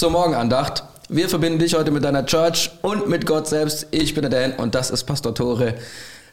[0.00, 0.82] Zur Morgenandacht.
[1.10, 3.86] Wir verbinden dich heute mit deiner Church und mit Gott selbst.
[3.90, 5.74] Ich bin der Dan und das ist Pastor Tore.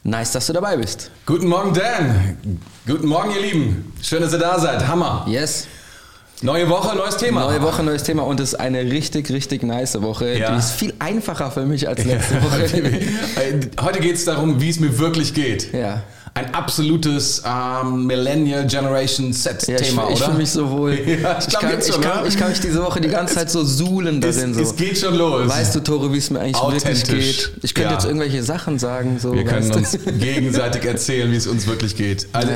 [0.03, 1.11] Nice, dass du dabei bist.
[1.25, 2.37] Guten Morgen, Dan.
[2.87, 3.91] Guten Morgen, ihr Lieben.
[4.01, 4.87] Schön, dass ihr da seid.
[4.87, 5.25] Hammer.
[5.27, 5.67] Yes.
[6.41, 7.41] Neue Woche, neues Thema.
[7.41, 10.37] Neue Woche, neues Thema und es ist eine richtig, richtig nice Woche.
[10.37, 10.51] Ja.
[10.53, 12.69] Die ist viel einfacher für mich als letzte Woche.
[13.81, 15.73] Heute geht es darum, wie es mir wirklich geht.
[15.73, 16.03] Ja.
[16.37, 20.25] Ein absolutes ähm, Millennial Generation Set Ja, ich, Thema, ich oder?
[20.25, 20.93] fühle mich so wohl.
[21.07, 22.27] Ja, ich ich, glaub kann, jetzt ich, schon, kann, oder?
[22.27, 24.53] ich kann mich diese Woche die ganze Zeit so suhlen darin.
[24.53, 24.61] So.
[24.61, 25.49] es geht schon los.
[25.49, 27.51] Weißt du, Tore, wie es mir eigentlich wirklich geht?
[27.63, 27.95] Ich könnte Ja.
[27.95, 29.17] jetzt irgendwelche Sachen sagen.
[29.19, 29.77] So, wir können du?
[29.77, 32.27] uns gegenseitig erzählen, wie es uns wirklich geht.
[32.33, 32.51] Also,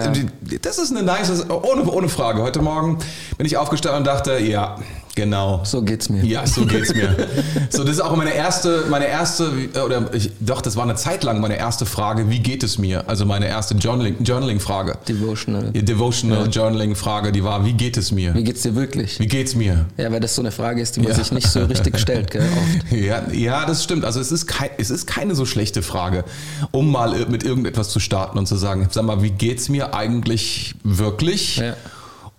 [0.61, 2.43] das ist eine nice, ohne, ohne Frage.
[2.43, 2.99] Heute Morgen
[3.37, 4.77] bin ich aufgestanden und dachte, ja,
[5.15, 5.61] genau.
[5.63, 6.23] So geht's mir.
[6.23, 7.15] Ja, so geht's mir.
[7.69, 9.51] so, das ist auch meine erste, meine erste,
[9.85, 13.07] oder ich, doch, das war eine Zeit lang meine erste Frage, wie geht es mir?
[13.07, 14.97] Also meine erste Journaling- Journaling-Frage.
[15.07, 15.71] Devotional.
[15.71, 18.33] Die Devotional Journaling-Frage, die war, wie geht es mir?
[18.33, 19.19] Wie geht's dir wirklich?
[19.19, 19.85] Wie geht's mir?
[19.97, 21.15] Ja, weil das so eine Frage ist, die man Ja.
[21.17, 22.41] sich nicht so richtig stellt, gell?
[22.91, 22.91] Oft.
[22.91, 24.05] Ja, ja, das stimmt.
[24.05, 26.23] Also es ist, kein, es ist keine so schlechte Frage,
[26.71, 30.75] um mal mit irgendetwas zu starten und zu sagen, sag mal, wie geht's mir eigentlich
[30.83, 31.57] wirklich?
[31.57, 31.75] Ja.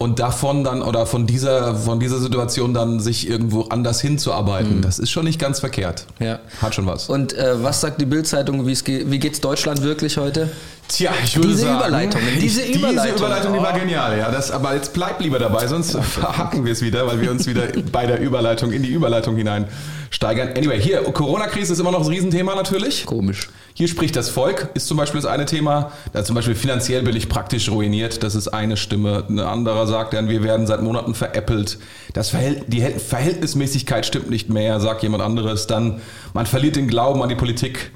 [0.03, 4.99] Und davon dann oder von dieser, von dieser Situation dann sich irgendwo anders hinzuarbeiten, das
[4.99, 6.07] ist schon nicht ganz verkehrt.
[6.19, 6.27] Mhm.
[6.27, 6.39] Ja.
[6.61, 7.09] Hat schon was.
[7.09, 10.51] Und äh, was sagt die Bildzeitung, wie es geht, wie geht's Deutschland wirklich heute?
[10.89, 13.05] Tja, ich würde Diese sagen, Überleitung, diese ich, Überleitung.
[13.05, 13.79] diese Überleitung, die war Oh.
[13.79, 14.31] genial, ja.
[14.31, 17.63] Das, aber jetzt bleib lieber dabei, sonst verhacken wir es wieder, weil wir uns wieder
[17.93, 19.67] bei der Überleitung in die Überleitung hinein
[20.11, 20.51] steigern.
[20.57, 23.07] Anyway, hier Corona-Krise ist immer noch das Riesenthema natürlich.
[23.07, 23.49] Komisch.
[23.75, 25.93] Hier spricht das Volk, ist zum Beispiel das eine Thema.
[26.13, 28.23] Da zum Beispiel finanziell bin ich praktisch ruiniert.
[28.23, 29.25] Das ist eine Stimme.
[29.29, 31.79] Ein anderer sagt dann, wir werden seit Monaten veräppelt.
[32.13, 35.67] Das Verhält, die Verhältnismäßigkeit stimmt nicht mehr, sagt jemand anderes.
[35.67, 36.01] Dann,
[36.35, 37.93] man verliert den Glauben an die Politik.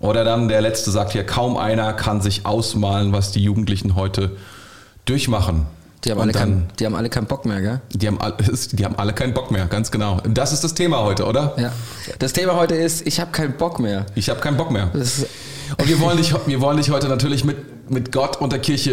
[0.00, 4.36] Oder dann der letzte sagt hier, kaum einer kann sich ausmalen, was die Jugendlichen heute
[5.04, 5.66] durchmachen.
[6.04, 7.80] Die haben, Und alle dann, keinen, die haben alle keinen Bock mehr, gell?
[7.92, 8.34] die, haben all,
[8.72, 10.20] die haben alle keinen Bock mehr, ganz genau.
[10.28, 11.54] Das ist das Thema heute, oder?
[11.58, 11.72] Ja.
[12.18, 14.06] Das Thema heute ist, ich habe keinen Bock mehr.
[14.14, 14.90] Ich habe keinen Bock mehr.
[14.94, 18.90] Und wir wollen dich, wir wollen dich heute natürlich mit, mit Gott und der Kirche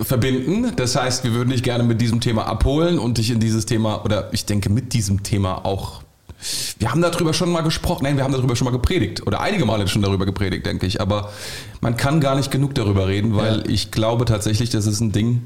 [0.00, 0.72] äh, verbinden.
[0.76, 4.04] Das heißt, wir würden dich gerne mit diesem Thema abholen und dich in dieses Thema,
[4.04, 6.02] oder ich denke mit diesem Thema auch.
[6.78, 9.26] Wir haben darüber schon mal gesprochen, nein, wir haben darüber schon mal gepredigt.
[9.26, 11.00] Oder einige Male schon darüber gepredigt, denke ich.
[11.00, 11.30] Aber
[11.80, 13.64] man kann gar nicht genug darüber reden, weil Ja.
[13.66, 15.42] ich glaube tatsächlich, das ist ein Ding,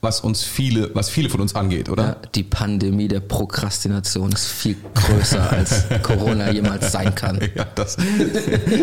[0.00, 2.02] was uns viele, was viele von uns angeht, oder?
[2.04, 7.40] ja, die Pandemie der Prokrastination ist viel größer, als Corona jemals sein kann.
[7.56, 7.96] Ja, das,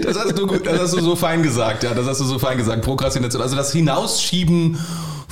[0.04, 2.38] das, hast du, gut- das hast du so fein gesagt, ja, das hast du so
[2.38, 2.82] fein gesagt.
[2.84, 4.78] Prokrastination, also das Hinausschieben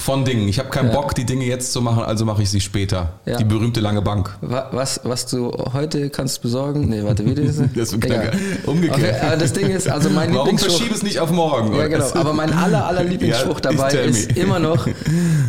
[0.03, 0.47] von Dingen.
[0.49, 0.95] Ich habe keinen Ja.
[0.95, 3.13] Bock, die Dinge jetzt zu machen, also mache ich sie später.
[3.25, 3.37] Ja.
[3.37, 4.35] Die berühmte lange Bank.
[4.41, 6.89] Wa- Was, was du heute kannst besorgen?
[6.89, 7.55] Nee, warte, wie das?
[7.75, 8.31] Das ist Egal.
[8.65, 8.97] umgekehrt.
[8.99, 10.71] Okay, aber das Ding ist, also mein Warum Lieblingsspruch.
[10.75, 11.73] verschiebe es nicht auf morgen?
[11.75, 12.05] Ja, genau.
[12.15, 14.41] Aber mein aller, aller Lieblingsspruch Ja, dabei ist me.
[14.41, 14.87] immer noch,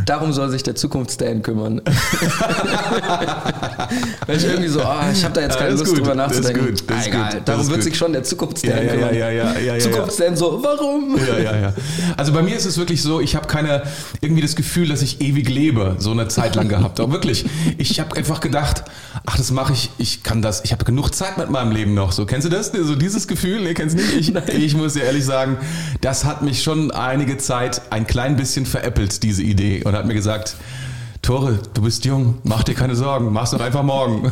[0.07, 1.81] darum soll sich der Zukunftsdan kümmern.
[4.27, 6.39] Weil ich irgendwie so, ah, ich habe da jetzt keine Lust gut, drüber das ist
[6.45, 6.75] nachzudenken.
[6.77, 9.15] gut, das ist egal, gut, darum wird sich schon der Zukunftsdan kümmern.
[9.15, 9.79] ja, ja, ja, ja, ja.
[9.79, 11.17] Zukunftsdan so, warum?
[11.19, 11.73] Ja, ja, ja.
[12.17, 13.83] Also bei mir ist es wirklich so, ich habe keine
[14.21, 17.01] irgendwie das Gefühl, dass ich ewig lebe, so eine Zeit lang gehabt.
[17.01, 17.45] Aber wirklich,
[17.79, 18.85] ich habe einfach gedacht,
[19.27, 22.13] ach, das mache ich, ich kann das, ich habe genug Zeit mit meinem Leben noch.
[22.13, 22.73] So kennst du das?
[22.73, 24.15] So dieses Gefühl, nee, kennst du nicht?
[24.55, 25.57] Ich, ich muss dir ehrlich sagen,
[26.01, 30.15] das hat mich schon einige Zeit ein klein bisschen veräppelt, diese Idee, und hat mir
[30.15, 30.57] gesagt,
[31.25, 34.31] Tore, du bist jung, mach dir keine Sorgen, mach's doch einfach morgen.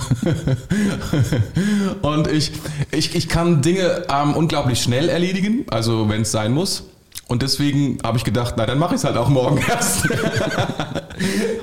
[2.03, 2.53] und ich,
[2.91, 6.85] ich, ich kann Dinge ähm, unglaublich schnell erledigen, also wenn es sein muss.
[7.33, 10.07] Und deswegen habe ich gedacht, na dann mache ich es halt auch morgen erst.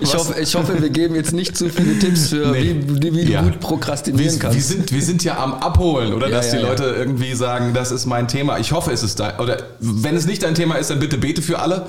[0.01, 2.75] Ich hoffe, ich hoffe, wir geben jetzt nicht zu viele Tipps für, Nee.
[2.87, 3.43] wie, wie, wie du Ja.
[3.43, 4.67] gut prokrastinieren wir, wir, kannst.
[4.67, 6.27] sind, wir sind ja am Abholen, oder?
[6.27, 6.65] Ja, dass ja, die.
[6.65, 8.57] Leute irgendwie sagen, das ist mein Thema.
[8.57, 9.37] Ich hoffe, es ist da.
[9.37, 11.85] Oder wenn es nicht dein Thema ist, dann bitte bete für alle,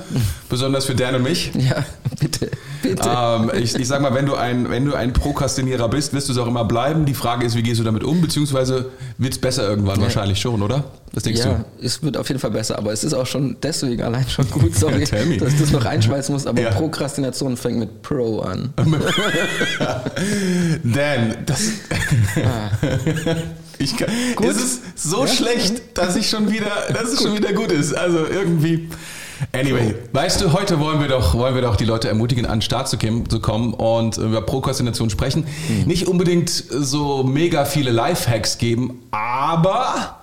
[0.50, 1.50] besonders für Dan und mich.
[1.54, 1.82] ja,
[2.20, 2.50] bitte.
[2.84, 6.32] Ähm, ich, ich sag mal, wenn du, ein, wenn du ein Prokrastinierer bist, wirst du
[6.32, 7.04] es auch immer bleiben.
[7.04, 8.20] Die Frage ist, wie gehst du damit um?
[8.20, 10.84] Beziehungsweise wird es besser irgendwann wahrscheinlich schon, oder?
[11.12, 14.02] Was denkst ja, es wird auf jeden Fall besser, aber es ist auch schon deswegen
[14.02, 16.70] allein schon gut, sorry, dass ich das noch reinschmeißen muss, aber Ja.
[16.70, 18.72] Prokrastination fängt mit Pro an.
[18.76, 18.84] du?
[20.84, 21.62] Dan, das.
[23.78, 24.46] ich kann, Gut.
[24.46, 27.92] es ist so schlecht, dass ich schon wieder, dass es schon wieder gut ist.
[27.92, 28.88] Also irgendwie.
[29.52, 32.62] Anyway, weißt du, heute wollen wir doch, wollen wir doch die Leute ermutigen, an den
[32.62, 32.98] Start zu,
[33.40, 35.46] kommen und über Prokrastination sprechen.
[35.86, 40.19] Nicht unbedingt so mega viele Lifehacks geben, aber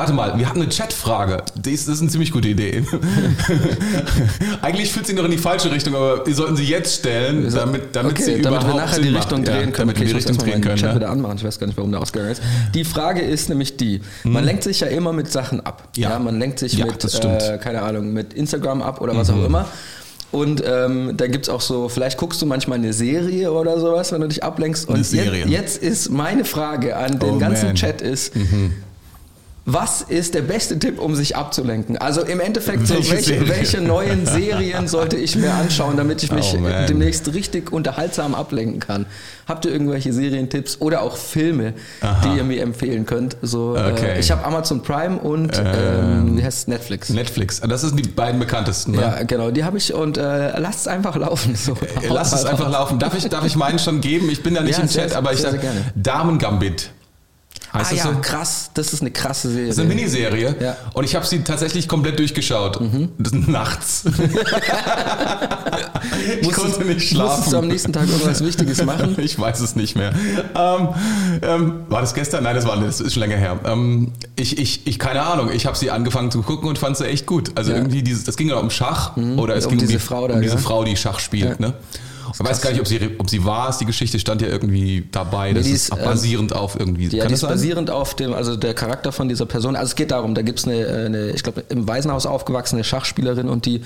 [0.00, 1.42] Warte mal, wir hatten eine Chatfrage.
[1.62, 2.82] Das ist, eine ziemlich gute Idee.
[4.62, 7.94] Eigentlich führt sie noch in die falsche Richtung, aber wir sollten sie jetzt stellen, damit,
[7.94, 9.08] damit okay, sie damit überhaupt wir nachher die.
[9.10, 9.88] Richtung Ja, drehen können.
[9.88, 10.76] Damit wir Okay, die ich muss Richtung drehen können.
[10.76, 10.94] Chat Ja.
[10.96, 11.36] wieder anmachen.
[11.36, 12.40] Ich weiß gar nicht, warum der ausgegangen ist.
[12.74, 15.88] Die Frage ist nämlich die: Man lenkt sich ja immer mit Sachen ab.
[15.96, 16.12] Ja.
[16.12, 17.04] Ja, man lenkt sich Ja, mit.
[17.04, 17.30] Mhm.
[17.38, 19.66] äh, keine Ahnung, mit Instagram ab oder was auch immer.
[20.32, 24.20] Und ähm, da gibt's auch so, vielleicht guckst du manchmal eine Serie oder sowas, wenn
[24.22, 24.88] du dich ablenkst.
[24.88, 25.40] Und Eine Serie.
[25.46, 27.74] Jetzt, jetzt ist meine Frage an den Oh, ganzen man.
[27.74, 28.32] Chat ist,
[29.72, 31.96] was ist der beste Tipp, um sich abzulenken?
[31.98, 33.48] Also im Endeffekt, so, Welche welche, Serie?
[33.48, 38.80] welche neuen Serien sollte ich mir anschauen, damit ich mich Oh, demnächst richtig unterhaltsam ablenken
[38.80, 39.06] kann?
[39.46, 42.20] Habt ihr irgendwelche Serientipps oder auch Filme, Aha.
[42.24, 43.36] die ihr mir empfehlen könnt?
[43.42, 44.16] So, Okay.
[44.16, 46.66] äh, ich habe Amazon Prime und ähm, heißt es?
[46.68, 47.08] Netflix.
[47.10, 47.60] Netflix.
[47.60, 48.92] Das sind die beiden bekanntesten.
[48.92, 49.00] Ne?
[49.02, 51.54] Ja, genau, die habe ich und äh, lasst es einfach laufen.
[51.56, 51.72] So.
[51.72, 52.98] Äh, Lass es einfach laufen.
[52.98, 54.30] Darf ich, darf ich meinen schon geben?
[54.30, 55.92] Ich bin da nicht Ja, im sehr, Chat, aber ich sehr, sage sehr gerne.
[55.94, 56.90] Damen Gambit.
[57.72, 58.20] Ah Heißt das ja, so?
[58.20, 59.68] krass, das ist eine krasse Serie.
[59.68, 60.76] Das ist eine Miniserie Ja.
[60.92, 62.80] und ich habe sie tatsächlich komplett durchgeschaut.
[63.18, 64.04] Das ist nachts.
[66.40, 67.68] ich konnte nicht Musstest du am schlafen.
[67.68, 69.16] nächsten Tag irgendwas Wichtiges machen?
[69.30, 70.12] Ich weiß es nicht mehr.
[70.56, 70.88] Ähm,
[71.42, 72.44] ähm, war das gestern?
[72.44, 73.58] Nein, das war das ist schon länger her.
[73.64, 75.50] Ähm, ich, ich, ich, keine Ahnung.
[75.52, 77.52] Ich habe sie angefangen zu gucken und fand sie echt gut.
[77.54, 77.76] Also Ja.
[77.78, 77.84] Mhm.
[77.84, 80.28] irgendwie dieses, das ging ja um Schach oder es Um ging diese um die Frau
[80.28, 80.58] da, um diese.
[80.58, 81.60] Frau, die Schach spielt.
[81.60, 81.68] Ja.
[81.68, 81.74] Ne?
[82.32, 83.76] Ich weiß gar nicht, ob sie, ob sie war.
[83.78, 85.52] Die Geschichte stand ja irgendwie dabei.
[85.52, 87.04] Das ist ist, ähm, basierend auf irgendwie.
[87.04, 87.50] Ja, die das ist sein?
[87.50, 89.76] basierend auf dem, also der Charakter von dieser Person.
[89.76, 93.66] Also es geht darum, da gibt's eine, eine, ich glaube, im Waisenhaus aufgewachsene Schachspielerin und
[93.66, 93.82] die,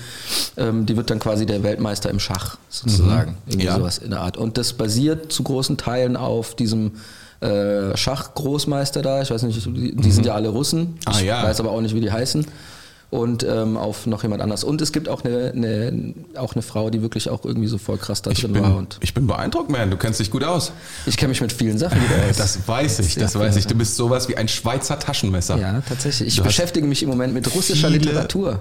[0.57, 3.37] ähm, die wird dann quasi der Weltmeister im Schach sozusagen.
[3.47, 3.71] Irgendwie Mhm.
[3.71, 3.77] Ja.
[3.77, 4.37] sowas in der Art.
[4.37, 6.91] Und das basiert zu großen Teilen auf diesem
[7.41, 9.21] äh, Schachgroßmeister da.
[9.21, 10.97] Ich weiß nicht, die, die sind ja alle Russen.
[11.05, 11.43] Ah, ich ja.
[11.43, 12.45] weiß aber auch nicht, wie die heißen.
[13.11, 14.63] Und ähm, auf noch jemand anders.
[14.63, 17.97] Und es gibt auch eine, eine, auch eine Frau, die wirklich auch irgendwie so voll
[17.97, 18.75] krass da Ich drin bin, war.
[18.75, 19.89] Und ich bin beeindruckt, man.
[19.89, 20.71] Du kennst dich gut aus.
[21.05, 22.37] ich kenne mich mit vielen Sachen wieder aus.
[22.37, 23.59] Das weiß ich, das Ja, weiß ja.
[23.59, 23.67] ich.
[23.67, 25.57] Du bist sowas wie ein Schweizer Taschenmesser.
[25.57, 26.29] Ja, tatsächlich.
[26.29, 28.59] Ich Du beschäftige mich im Moment mit russischer Literatur.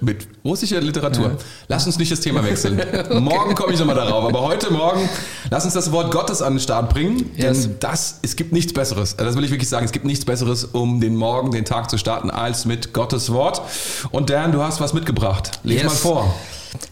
[0.00, 1.36] Mit russischer Literatur.
[1.68, 2.80] Lass uns nicht das Thema wechseln.
[3.22, 4.24] Morgen komme ich nochmal darauf.
[4.28, 5.08] Aber heute Morgen,
[5.50, 7.30] lass uns das Wort Gottes an den Start bringen.
[7.36, 7.62] Yes.
[7.62, 9.16] Denn das, es gibt nichts Besseres.
[9.16, 9.84] Das will ich wirklich sagen.
[9.86, 13.62] Es gibt nichts Besseres, um den Morgen, den Tag zu starten, als mit Gottes Wort.
[14.10, 15.60] Und Dan, du hast was mitgebracht.
[15.64, 15.84] Lies Yes.
[15.84, 16.34] mal vor.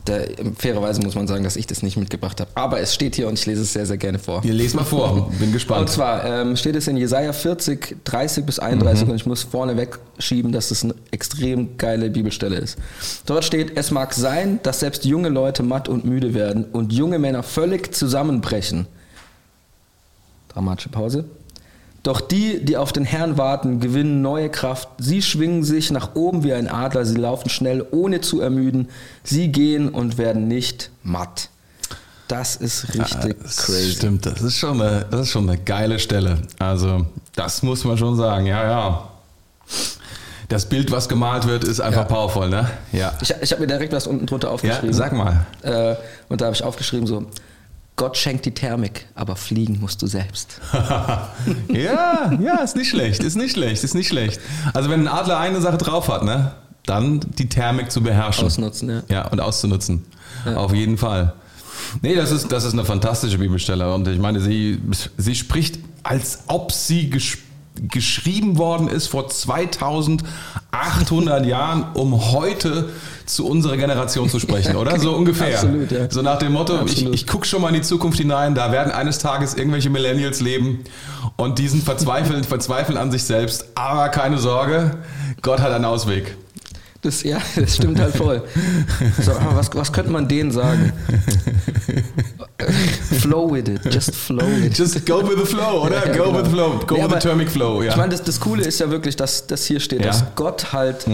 [0.06, 0.18] Da,
[0.58, 2.50] fairerweise muss man sagen, dass ich das nicht mitgebracht habe.
[2.56, 4.42] Aber es steht hier und ich lese es sehr, sehr gerne vor.
[4.44, 5.30] Ihr lest mal vor.
[5.38, 5.88] Bin Und gespannt.
[5.88, 9.10] zwar ähm, steht es in Jesaja 40, 30 bis 31 Mhm.
[9.10, 12.76] und ich muss vorne wegschieben, dass es eine extrem geile Bibelstelle ist.
[13.26, 17.20] Dort steht, es mag sein, dass selbst junge Leute matt und müde werden und junge
[17.20, 18.86] Männer völlig zusammenbrechen.
[20.48, 21.24] Dramatische Pause.
[22.04, 24.88] Doch die, die auf den Herrn warten, gewinnen neue Kraft.
[24.98, 28.88] Sie schwingen sich nach oben wie ein Adler, sie laufen schnell, ohne zu ermüden.
[29.24, 31.48] Sie gehen und werden nicht matt.
[32.28, 33.92] Das ist richtig Das crazy.
[33.92, 36.38] Stimmt, das ist, schon eine, das ist schon eine geile Stelle.
[36.58, 38.46] Also, das muss man schon sagen.
[38.46, 39.08] Ja, ja.
[40.48, 42.06] Das Bild, was gemalt wird, ist einfach Ja.
[42.14, 42.70] powerful, ne?
[42.92, 43.12] Ja.
[43.20, 44.92] Ich, ich habe mir direkt was unten drunter Ja, aufgeschrieben.
[44.94, 45.46] sag mal.
[45.62, 45.94] Äh,
[46.28, 47.26] und da habe ich aufgeschrieben so,
[47.98, 50.60] Gott schenkt die Thermik, aber fliegen musst du selbst.
[50.72, 54.40] ja, ja, ist nicht schlecht, ist nicht schlecht, ist nicht schlecht.
[54.72, 56.52] Also, wenn ein Adler eine Sache drauf hat, ne?
[56.86, 58.46] Dann die Thermik zu beherrschen.
[58.46, 59.02] Ausnutzen, ja.
[59.08, 60.04] Ja, und auszunutzen.
[60.46, 61.32] Auf jeden Fall.
[62.00, 63.92] Nee, das ist, das ist eine fantastische Bibelstelle.
[63.92, 64.80] Und ich meine, sie,
[65.16, 67.38] sie spricht, als ob sie gesch
[67.80, 72.88] geschrieben worden ist vor 2800 Jahren, um heute
[73.28, 74.98] zu unserer Generation zu sprechen, oder?
[74.98, 75.54] So ungefähr.
[75.54, 76.10] Absolut, ja.
[76.10, 77.14] So nach dem Motto, ich, Absolut.
[77.14, 80.84] ich gucke schon mal in die Zukunft hinein, da werden eines Tages irgendwelche Millennials leben
[81.36, 83.66] und die sind verzweifeln, verzweifeln an sich selbst.
[83.74, 84.98] Aber keine Sorge,
[85.42, 86.36] Gott hat einen Ausweg.
[87.00, 88.42] Das, ja, das stimmt halt voll.
[89.24, 90.92] So, aber was, was könnte man denen sagen?
[93.20, 94.76] flow with it, just flow with it.
[94.78, 96.06] Just go with the flow, oder?
[96.06, 96.38] Ja, go genau.
[96.38, 96.80] with the flow.
[96.86, 97.90] Go Nee, with the thermic flow, ja.
[97.92, 100.06] Ich meine, das, das Coole ist ja wirklich, dass das hier steht, Ja.
[100.06, 100.10] Mhm.
[100.10, 101.06] dass Gott halt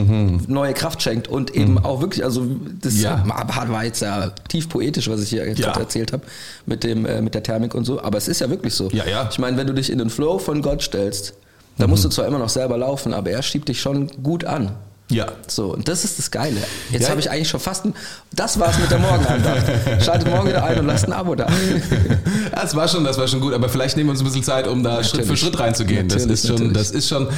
[0.48, 2.46] neue Kraft schenkt und eben auch wirklich, also
[2.80, 3.22] das Ja.
[3.26, 6.22] war jetzt ja tief poetisch, was ich hier gerade erzählt habe
[6.66, 8.88] mit dem äh, mit der Thermik und so, aber es ist ja wirklich so.
[8.90, 9.28] Ja, ja.
[9.30, 11.34] Ich meine, wenn du dich in den Flow von Gott stellst,
[11.76, 11.90] da Mhm.
[11.90, 14.72] musst du zwar immer noch selber laufen, aber er schiebt dich schon gut an.
[15.10, 15.26] Ja.
[15.46, 16.60] So, und das ist das Geile.
[16.90, 17.10] Jetzt Ja.
[17.10, 17.94] habe ich eigentlich schon fast ein,
[18.32, 19.64] das war's mit der Morgenandacht.
[20.02, 21.46] Schaltet morgen wieder ein und lasst ein Abo da.
[22.54, 24.66] Das war schon, das war schon gut, aber vielleicht nehmen wir uns ein bisschen Zeit,
[24.66, 25.40] um da Schritt für Natürlich.
[25.40, 26.08] Schritt reinzugehen.
[26.08, 26.72] Das Natürlich, ist schon, natürlich.
[26.78, 27.28] das ist schon,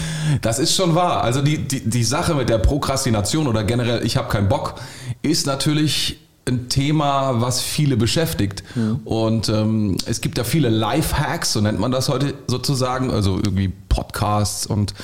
[0.42, 1.25] das ist schon wahr.
[1.25, 4.75] Also die, die, die Sache mit der Prokrastination oder generell, ich habe keinen Bock,
[5.23, 8.62] ist natürlich ein Thema, was viele beschäftigt.
[9.04, 13.72] Und ähm, es gibt ja viele Lifehacks, so nennt man das heute sozusagen, also irgendwie
[13.88, 14.94] Podcasts und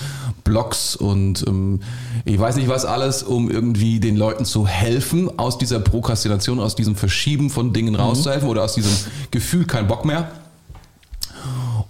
[0.44, 1.80] Blogs und ähm,
[2.24, 6.76] ich weiß nicht was alles, um irgendwie den Leuten zu helfen, aus dieser Prokrastination, aus
[6.76, 8.92] diesem Verschieben von Dingen rauszuhelfen oder aus diesem
[9.30, 10.30] Gefühl, kein Bock mehr.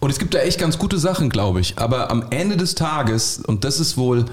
[0.01, 1.79] Und es gibt da echt ganz gute Sachen, glaube ich.
[1.79, 4.25] Aber am Ende des Tages, und das ist wohl,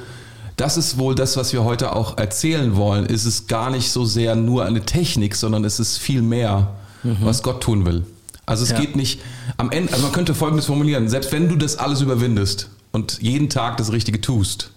[0.60, 4.06] das ist wohl das, was wir heute auch erzählen wollen, ist es gar nicht so
[4.06, 8.04] sehr nur eine Technik, sondern es ist viel mehr, was Gott tun will.
[8.46, 8.80] Also es Ja.
[8.80, 9.22] geht nicht
[9.58, 13.50] am Ende, also man könnte Folgendes formulieren, selbst wenn du das alles überwindest und jeden
[13.50, 14.72] Tag das Richtige tust,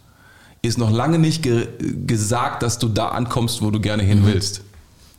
[0.61, 1.67] ist noch lange nicht ge
[2.07, 4.61] gesagt, dass du da ankommst, wo du gerne hin willst.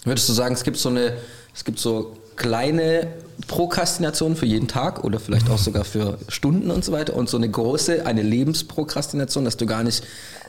[0.05, 1.17] Würdest du sagen, es gibt so eine,
[1.53, 3.08] es gibt so kleine
[3.48, 7.38] Prokrastination für jeden Tag oder vielleicht auch sogar für Stunden und so weiter und so
[7.38, 10.04] eine große, eine Lebensprokrastination, dass du gar nicht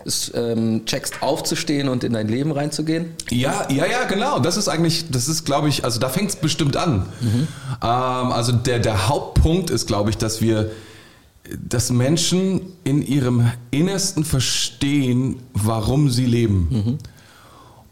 [0.05, 3.11] es, ähm, checkst, aufzustehen und in dein Leben reinzugehen?
[3.31, 4.38] Ja, ja, ja, genau.
[4.38, 7.07] Das ist eigentlich, das ist, glaube ich, also da fängt es bestimmt an.
[7.21, 7.49] Mhm.
[7.83, 7.88] Ähm,
[8.33, 10.71] also der, der Hauptpunkt ist, glaube ich, dass wir,
[11.59, 16.69] dass Menschen in ihrem Innersten verstehen, warum sie leben.
[16.71, 16.99] Mhm.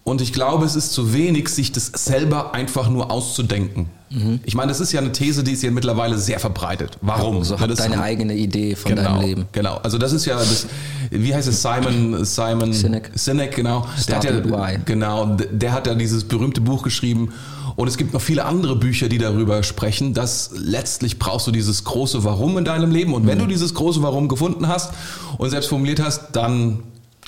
[0.04, 3.86] Und ich glaube, es ist zu wenig, sich das selber einfach nur auszudenken.
[4.10, 4.40] Mhm.
[4.44, 6.98] Ich meine, das ist ja eine These, die ist ja mittlerweile sehr verbreitet.
[7.00, 7.38] Warum?
[7.38, 9.44] Also hab das deine ist, eigene Idee von genau, deinem Leben.
[9.52, 9.76] Genau.
[9.82, 10.66] Also das ist ja das,
[11.10, 13.10] wie heißt es, Simon, Simon Sinek.
[13.14, 13.86] Sinek, genau.
[13.96, 14.78] Start der hat ja, why.
[14.84, 17.32] genau, der hat ja dieses berühmte Buch geschrieben.
[17.76, 21.84] Und es gibt noch viele andere Bücher, die darüber sprechen, dass letztlich brauchst du dieses
[21.84, 23.14] große Warum in deinem Leben.
[23.14, 23.42] Und wenn Mhm.
[23.42, 24.92] du dieses große Warum gefunden hast
[25.38, 26.80] und selbst formuliert hast, dann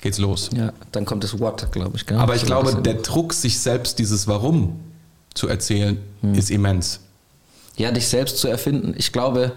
[0.04, 0.50] geht's los.
[0.56, 2.06] Ja, dann kommt das What, glaube ich.
[2.06, 2.16] Gell?
[2.18, 4.78] Aber ich So glaube, der Druck, sich selbst dieses Warum
[5.34, 6.34] zu erzählen, Mhm.
[6.34, 7.00] ist immens.
[7.76, 8.94] Ja, dich selbst zu erfinden.
[8.96, 9.50] Ich glaube,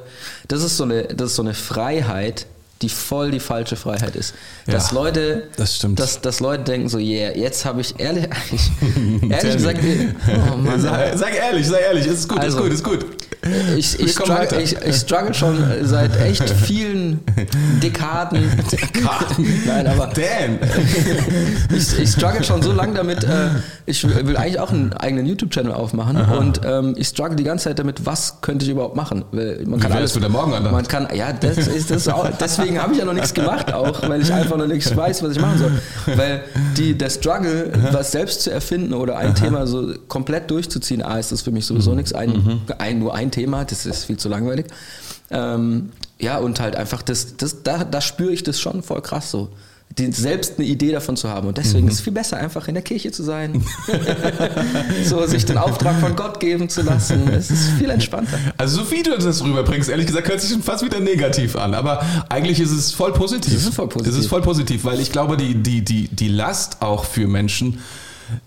[0.48, 2.48] das ist so eine, das ist so eine Freiheit,
[2.82, 4.34] die voll die falsche Freiheit ist.
[4.66, 6.00] Dass Ja, Leute, das stimmt.
[6.00, 8.72] Dass, dass Leute denken so, yeah, jetzt habe ich ehrlich, ich,
[9.20, 9.80] Tell ehrlich gesagt,
[10.54, 13.28] oh Mann, Sag, sag ehrlich, sag ehrlich, ist gut, Also, ist gut, ist gut.
[13.78, 17.20] ich, ich, struggle, ich, ich struggle schon seit echt vielen
[17.84, 18.50] Dekaden.
[19.66, 20.60] Nein, aber Dan!
[21.76, 23.24] ich, ich struggle schon so lange damit.
[23.24, 23.50] Äh,
[23.86, 27.80] ich will eigentlich auch einen eigenen YouTube-Channel aufmachen und ähm, ich struggle die ganze Zeit
[27.80, 29.24] damit, was könnte ich überhaupt machen?
[29.32, 30.14] Man kann wär's alles.
[30.16, 30.74] mit der Morgenandacht?
[30.74, 34.08] Man kann, ja, das ist das auch, deswegen habe ich ja noch nichts gemacht, auch
[34.10, 35.72] weil ich einfach noch nicht weiß, was ich machen soll.
[36.18, 36.44] Weil
[36.78, 41.32] die, der Struggle, was selbst zu erfinden oder ein Thema so komplett durchzuziehen, A, ist
[41.32, 41.98] das für mich sowieso Mhm.
[41.98, 42.14] nichts.
[42.14, 44.66] Ein, ein, nur ein Thema, das ist viel zu langweilig.
[45.30, 49.30] Ähm, ja, und halt einfach, das, das, da, da spüre ich das schon voll krass
[49.32, 49.50] so.
[49.98, 51.48] Die, selbst eine Idee davon zu haben.
[51.48, 51.89] Und deswegen Mhm.
[51.89, 53.63] ist es viel besser, einfach in der Kirche zu sein.
[55.06, 57.27] so sich den Auftrag von Gott geben zu lassen.
[57.30, 58.38] Es ist viel entspannter.
[58.58, 61.74] Also so wie du das rüberbringst, ehrlich gesagt, hört sich schon fast wieder negativ an.
[61.74, 63.54] Aber eigentlich ist es voll positiv.
[63.56, 64.13] Es ist voll positiv.
[64.13, 67.80] Es ist voll positiv, weil ich glaube, die, die, die, die Last auch für Menschen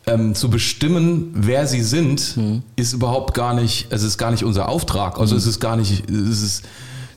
[0.06, 2.62] ähm, zu bestimmen, wer sie sind, Mhm.
[2.76, 5.18] ist überhaupt gar nicht, es ist gar nicht unser Auftrag.
[5.18, 6.62] Also es ist gar nicht, es ist,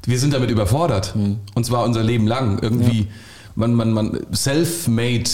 [0.06, 1.16] wir sind damit überfordert.
[1.16, 1.38] Mhm.
[1.56, 2.60] Und zwar unser Leben lang.
[2.62, 3.08] Irgendwie,
[3.56, 5.30] man, man, man, self-made,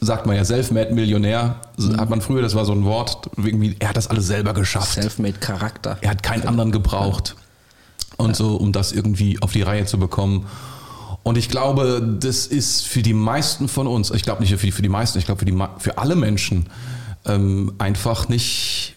[0.00, 1.96] sagt man ja, self-made Millionär, Mhm.
[1.98, 4.94] hat man früher, das war so ein Wort, irgendwie, er hat das alles selber geschafft.
[4.94, 5.98] Selfmade Charakter.
[6.00, 7.34] Er hat keinen anderen gebraucht.
[8.16, 10.46] Und so, um das irgendwie auf die Reihe zu bekommen.
[11.24, 14.72] Und ich glaube, das ist für die meisten von uns, ich glaube nicht für die,
[14.72, 16.66] für die meisten, ich glaube für, die, für alle Menschen
[17.24, 18.94] ähm, einfach nicht,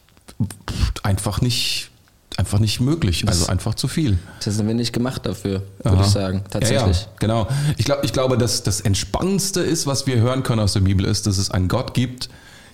[1.02, 1.90] einfach nicht,
[2.38, 3.28] einfach nicht möglich.
[3.28, 4.18] Also einfach zu viel.
[4.44, 6.44] Das sind wir nicht gemacht dafür, würde ich sagen.
[6.50, 6.98] Tatsächlich.
[7.02, 7.48] Ja, ja, genau.
[7.78, 11.06] Ich, glaub, ich glaube, dass das Entspannendste ist, was wir hören können aus der Bibel,
[11.06, 12.30] ist, dass es einen Gott gibt,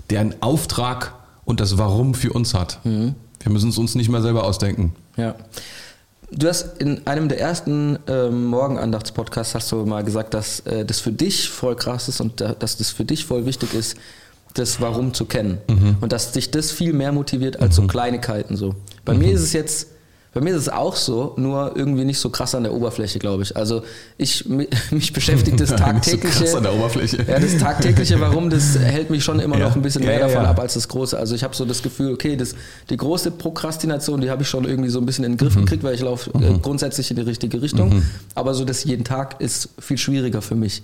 [0.09, 1.13] der einen Auftrag
[1.45, 2.79] und das Warum für uns hat.
[2.83, 3.15] Mhm.
[3.39, 4.95] Wir müssen es uns nicht mehr selber ausdenken.
[5.17, 5.35] Ja.
[6.31, 10.99] Du hast in einem der ersten ähm, Morgenandachtspodcasts hast du mal gesagt, dass äh, das
[10.99, 13.97] für dich voll krass ist und da, dass das für dich voll wichtig ist,
[14.53, 15.57] das Warum zu kennen.
[16.01, 18.75] Und dass dich das viel mehr motiviert als so Kleinigkeiten so.
[19.05, 19.87] Bei mir ist es jetzt,
[20.33, 23.43] bei mir ist es auch so, nur irgendwie nicht so krass an der Oberfläche, glaube
[23.43, 23.55] ich.
[23.57, 23.83] Also
[24.17, 26.39] ich mi- mich beschäftigt das Nicht so tagtägliche.
[26.39, 27.17] krass an der Oberfläche.
[27.27, 29.67] Ja, das tagtägliche Warum, das hält mich schon immer Ja.
[29.69, 31.17] noch ein bisschen Ja, mehr ja, davon ab als das große.
[31.17, 32.55] Also ich habe so das Gefühl, okay, das,
[32.89, 35.61] die große Prokrastination, die habe ich schon irgendwie so ein bisschen in den Griff Mhm.
[35.65, 38.03] gekriegt, weil ich laufe äh, grundsätzlich in die richtige Richtung.
[38.35, 40.81] Aber so das jeden Tag ist viel schwieriger für mich.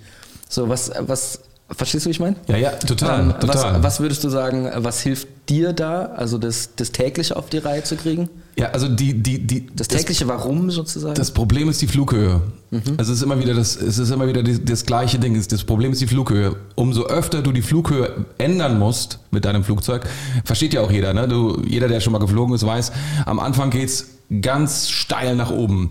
[0.47, 1.39] So, was, was,
[1.71, 2.35] verstehst du, wie ich meine?
[2.47, 3.75] Ja, ja, total, Ähm, total.
[3.75, 7.57] Was, was würdest du sagen, was hilft dir da, also das, das tägliche auf die
[7.57, 8.29] Reihe zu kriegen?
[8.59, 11.15] ja, also die, die, die, Das tägliche Warum sozusagen?
[11.15, 12.41] Das Problem ist die Flughöhe.
[12.97, 15.41] Also es ist immer wieder das, es ist immer wieder das, das gleiche Ding.
[15.49, 16.55] Das Problem ist die Flughöhe.
[16.75, 20.05] Umso öfter du die Flughöhe ändern musst mit deinem Flugzeug,
[20.43, 21.27] versteht ja auch jeder, ne?
[21.27, 22.91] Du, jeder, der schon mal geflogen ist, weiß,
[23.25, 24.07] am Anfang geht's
[24.41, 25.89] ganz steil nach oben.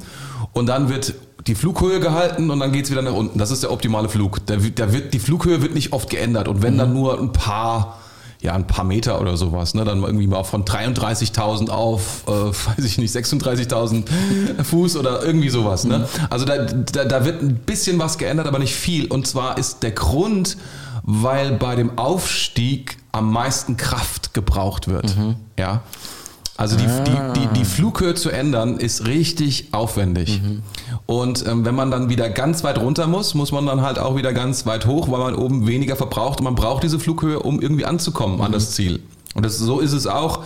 [0.52, 1.14] Und dann wird
[1.48, 3.38] die Flughöhe gehalten und dann geht's wieder nach unten.
[3.38, 4.44] Das ist der optimale Flug.
[4.46, 6.46] Da, da wird, die Flughöhe wird nicht oft geändert.
[6.46, 7.98] Und wenn dann nur ein paar
[8.40, 9.84] ja, ein paar Meter oder sowas, ne?
[9.84, 12.30] Dann irgendwie mal von 33.000 auf, äh,
[12.76, 14.04] weiß ich nicht, 36.000
[14.62, 16.08] Fuß oder irgendwie sowas, ne?
[16.30, 19.06] Also da, da, da wird ein bisschen was geändert, aber nicht viel.
[19.06, 20.56] Und zwar ist der Grund,
[21.02, 25.16] weil bei dem Aufstieg am meisten Kraft gebraucht wird,
[25.58, 25.82] ja?
[26.58, 30.40] Also die, die, die, die Flughöhe zu ändern ist richtig aufwendig.
[31.06, 34.16] Und ähm, wenn man dann wieder ganz weit runter muss, muss man dann halt auch
[34.16, 36.40] wieder ganz weit hoch, weil man oben weniger verbraucht.
[36.40, 39.00] Und man braucht diese Flughöhe, um irgendwie anzukommen an das Ziel.
[39.34, 40.42] Und das, so ist es auch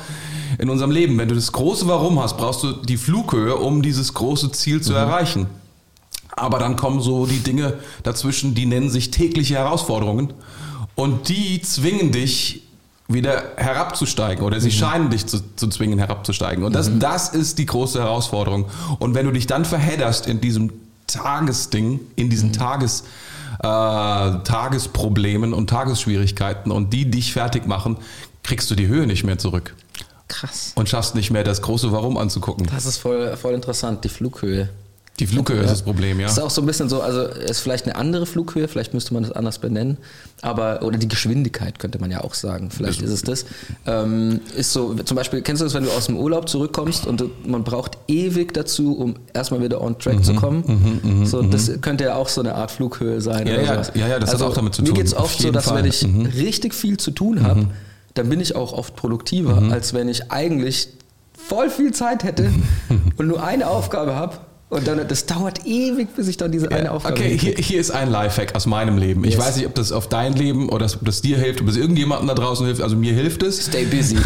[0.59, 1.17] in unserem Leben.
[1.17, 4.93] Wenn du das große Warum hast, brauchst du die Flughöhe, um dieses große Ziel zu
[4.93, 5.47] erreichen.
[6.37, 10.35] Aber dann kommen so die Dinge dazwischen, die nennen sich tägliche Herausforderungen.
[10.95, 12.65] Und die zwingen dich
[13.09, 14.73] wieder herabzusteigen oder sie Mhm.
[14.73, 16.65] scheinen dich zu, zu zwingen herabzusteigen.
[16.65, 18.67] Und das, das ist die große Herausforderung.
[18.99, 20.73] Und wenn du dich dann verhedderst in diesem
[21.09, 22.55] Tagesding, in diesen Mhm.
[22.55, 23.05] Tages,
[23.59, 27.97] äh, Tagesproblemen und Tagesschwierigkeiten und die dich fertig machen,
[28.43, 29.75] kriegst du die Höhe nicht mehr zurück
[30.29, 30.73] Krass.
[30.75, 32.67] und schaffst nicht mehr das große Warum anzugucken.
[32.73, 34.69] Das ist voll, voll interessant, die Flughöhe.
[35.21, 36.27] Die Flughöhe ist das Problem, ja.
[36.27, 39.23] Ist auch so ein bisschen so, also ist vielleicht eine andere Flughöhe, vielleicht müsste man
[39.23, 39.99] das anders benennen,
[40.41, 43.45] aber, oder die Geschwindigkeit könnte man ja auch sagen, vielleicht ist es das.
[43.87, 47.47] Ähm, ist so, zum Beispiel, kennst du das, wenn du aus dem Urlaub zurückkommst und
[47.47, 51.27] man braucht ewig dazu, um erstmal wieder on track Mhm, zu kommen?
[51.27, 53.47] so, das könnte ja auch so eine Art Flughöhe sein.
[53.47, 55.15] Ja, oder ja, ja, ja, das hat also, auch damit zu Mir tun, geht es
[55.15, 55.79] oft so, dass Fall.
[55.79, 56.25] wenn ich Mhm.
[56.27, 57.67] richtig viel zu tun habe,
[58.15, 59.73] dann bin ich auch oft produktiver, Mhm.
[59.73, 60.89] als wenn ich eigentlich
[61.37, 62.51] voll viel Zeit hätte
[63.19, 64.39] und nur eine Aufgabe habe.
[64.73, 67.91] Und dann, das dauert ewig, bis ich dann diese eine Aufgabe Okay, hier, hier ist
[67.91, 69.23] ein Lifehack aus meinem Leben.
[69.23, 69.45] Ich Yes.
[69.45, 72.29] weiß nicht, ob das auf dein Leben oder ob das dir hilft, ob es irgendjemandem
[72.29, 72.81] da draußen hilft.
[72.81, 73.67] Also mir hilft es.
[73.67, 74.17] Stay busy.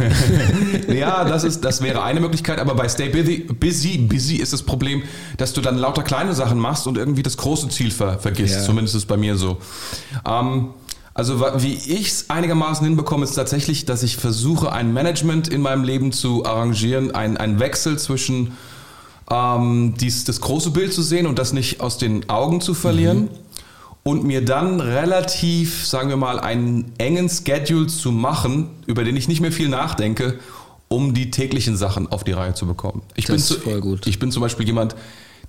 [0.88, 4.62] ja, das, ist, das wäre eine Möglichkeit, aber bei Stay Busy, busy, busy ist das
[4.62, 5.02] Problem,
[5.36, 8.54] dass du dann lauter kleine Sachen machst und irgendwie das große Ziel ver, vergisst.
[8.54, 8.62] Ja.
[8.62, 9.56] Zumindest ist es bei mir so.
[10.24, 10.68] Ähm,
[11.12, 15.82] also wie ich es einigermaßen hinbekomme, ist tatsächlich, dass ich versuche, ein Management in meinem
[15.82, 18.52] Leben zu arrangieren, ein, ein Wechsel zwischen
[19.30, 23.28] ähm, dies, das große Bild zu sehen und das nicht aus den Augen zu verlieren.
[24.02, 29.26] Und mir dann relativ, sagen wir mal, einen engen Schedule zu machen, über den ich
[29.26, 30.38] nicht mehr viel nachdenke,
[30.86, 33.02] um die täglichen Sachen auf die Reihe zu bekommen.
[33.16, 34.06] Ich, Das bin, voll gut.
[34.06, 34.94] ich bin zum Beispiel jemand,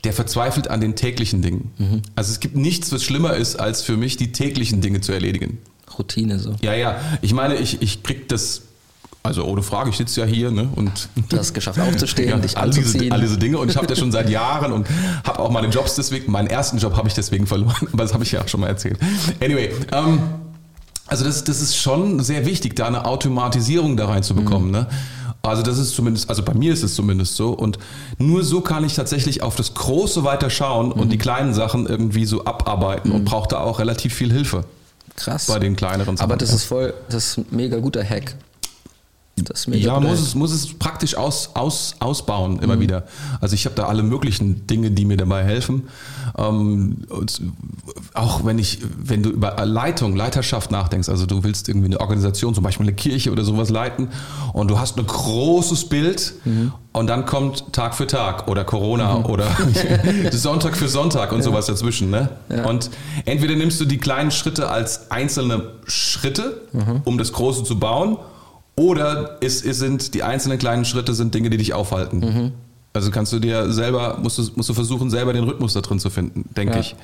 [0.03, 1.71] der verzweifelt an den täglichen Dingen.
[1.77, 2.01] Mhm.
[2.15, 5.59] Also es gibt nichts, was schlimmer ist, als für mich die täglichen Dinge zu erledigen.
[5.97, 6.55] Routine so.
[6.61, 6.99] Ja, ja.
[7.21, 8.63] Ich meine, ich, ich krieg das,
[9.27, 12.37] also ohne Frage, ich sitze ja hier ne, und Du hast es geschafft, aufzustehen, ja,
[12.37, 14.87] dich all, diese, all diese Dinge und ich habe das schon seit Jahren und
[15.25, 18.23] habe auch meine Jobs deswegen, meinen ersten Job habe ich deswegen verloren, aber das habe
[18.23, 18.97] ich ja auch schon mal erzählt.
[19.43, 20.19] Anyway, ähm,
[21.07, 24.71] also das, das ist schon sehr wichtig, da eine Automatisierung da reinzubekommen.
[24.71, 24.87] Ne?
[25.41, 27.77] Also das ist zumindest, also bei mir ist es zumindest so und
[28.17, 32.25] nur so kann ich tatsächlich auf das Große weiter schauen und die kleinen Sachen irgendwie
[32.25, 34.65] so abarbeiten und brauche da auch relativ viel Hilfe
[35.15, 35.47] Krass.
[35.47, 36.29] bei den kleineren Sachen.
[36.29, 38.35] Aber das ist voll, das ist ein mega guter Hack.
[39.83, 42.59] Ja, muss es, muss es praktisch aus, aus, ausbauen, Mhm.
[42.63, 43.03] immer wieder.
[43.39, 45.87] Also ich habe da alle möglichen Dinge, die mir dabei helfen.
[46.37, 47.05] Ähm,
[48.13, 52.53] auch wenn ich, wenn du über Leitung, Leiterschaft nachdenkst, also du willst irgendwie eine Organisation,
[52.55, 54.09] zum Beispiel eine Kirche oder sowas leiten
[54.53, 56.73] und du hast ein großes Bild Mhm.
[56.93, 59.45] und dann kommt Tag für Tag oder Corona oder
[60.31, 62.09] Sonntag für Sonntag und sowas dazwischen.
[62.09, 62.29] Ne?
[62.65, 62.89] Und
[63.25, 67.01] entweder nimmst du die kleinen Schritte als einzelne Schritte, Mhm.
[67.05, 68.17] um das Große zu bauen,
[68.77, 72.19] oder es, es sind die einzelnen kleinen Schritte sind Dinge, die dich aufhalten.
[72.19, 72.51] Mhm.
[72.93, 75.99] Also kannst du dir selber, musst du, musst du versuchen, selber den Rhythmus da drin
[75.99, 76.79] zu finden, denke Ja.
[76.79, 76.95] ich,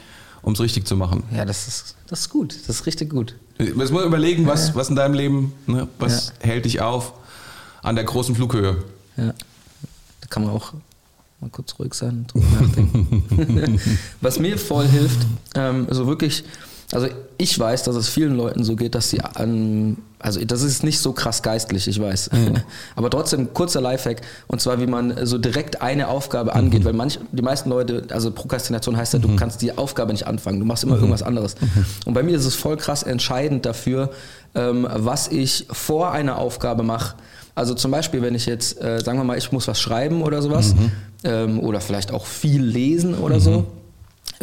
[0.41, 1.23] um es richtig zu machen.
[1.35, 2.55] Ja, das ist, das ist gut.
[2.67, 3.35] Das ist richtig gut.
[3.59, 7.13] Jetzt muss man überlegen, was, was in deinem Leben, ne, was hält dich auf
[7.81, 8.77] an der großen Flughöhe.
[9.17, 9.33] Ja.
[10.21, 10.73] Da kann man auch
[11.41, 13.79] mal kurz ruhig sein und drüber nachdenken.
[14.21, 15.19] Was mir voll hilft,
[15.55, 16.45] ähm, so wirklich,
[16.93, 17.07] also
[17.39, 20.99] ich weiß, dass es vielen Leuten so geht, dass sie an, also das ist nicht
[20.99, 22.29] so krass geistlich, ich weiß.
[22.95, 27.19] Aber trotzdem kurzer Lifehack, und zwar wie man so direkt eine Aufgabe angeht, weil manch,
[27.31, 30.83] die meisten Leute, also Prokrastination heißt ja, du kannst die Aufgabe nicht anfangen, du machst
[30.83, 31.55] immer irgendwas anderes.
[32.05, 34.11] Und bei mir ist es voll krass entscheidend dafür,
[34.53, 37.15] ähm, was ich vor einer Aufgabe mache.
[37.55, 40.43] Also zum Beispiel, wenn ich jetzt, äh, sagen wir mal, ich muss was schreiben oder
[40.43, 40.75] sowas,
[41.23, 43.65] ähm, oder vielleicht auch viel lesen oder so,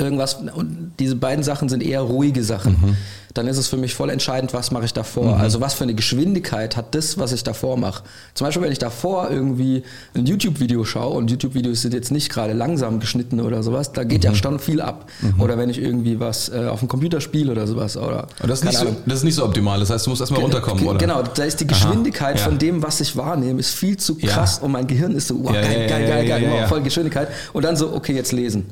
[0.00, 2.96] irgendwas, und diese beiden Sachen sind eher ruhige Sachen.
[3.32, 5.36] Dann ist es für mich voll entscheidend, was mache ich davor.
[5.36, 8.02] Also was für eine Geschwindigkeit hat das, was ich davor mache.
[8.34, 9.84] Zum Beispiel, wenn ich davor irgendwie
[10.14, 14.24] ein YouTube-Video schaue, und YouTube-Videos sind jetzt nicht gerade langsam geschnitten oder sowas, da geht
[14.24, 15.08] ja schon viel ab.
[15.38, 17.96] Oder wenn ich irgendwie was äh, auf dem Computer spiele oder sowas.
[17.96, 19.78] Oder, Aber das ist, nicht so, das ist nicht so optimal.
[19.78, 20.98] Das heißt, du musst erstmal runterkommen, oder?
[20.98, 22.44] Genau, da ist die Geschwindigkeit ja.
[22.44, 24.30] von dem, was ich wahrnehme, ist viel zu Ja.
[24.30, 26.42] krass und mein Gehirn ist so, wow, Ja, geil, ja, geil, ja, geil, ja, geil,
[26.42, 26.66] ja, wow, ja.
[26.66, 27.28] voll Geschwindigkeit.
[27.52, 28.66] Und dann so, okay, jetzt lesen.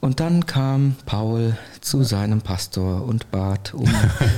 [0.00, 3.88] Und dann kam Paul zu seinem Pastor und bat um.